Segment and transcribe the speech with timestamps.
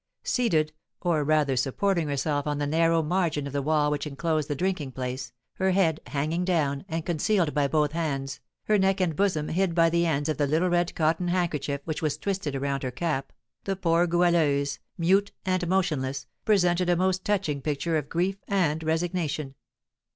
[0.23, 4.55] Seated, or rather supporting herself on the narrow margin of the wall which enclosed the
[4.55, 9.49] drinking place, her head hanging down, and concealed by both hands, her neck and bosom
[9.49, 12.89] hid by the ends of the little red cotton handkerchief which was twisted around her
[12.89, 13.31] cap,
[13.65, 19.53] the poor Goualeuse, mute and motionless, presented a most touching picture of grief and resignation.